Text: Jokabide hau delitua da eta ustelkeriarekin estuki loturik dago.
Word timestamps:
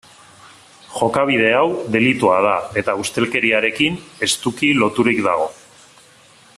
Jokabide 0.99 1.51
hau 1.57 1.65
delitua 1.95 2.39
da 2.45 2.55
eta 2.83 2.97
ustelkeriarekin 3.03 4.01
estuki 4.29 4.71
loturik 4.85 5.23
dago. 5.29 5.47